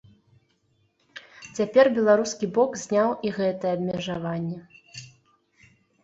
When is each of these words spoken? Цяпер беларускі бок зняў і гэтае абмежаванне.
Цяпер 1.59 1.85
беларускі 1.97 2.45
бок 2.55 2.71
зняў 2.83 3.09
і 3.29 3.33
гэтае 3.35 3.71
абмежаванне. 3.77 4.59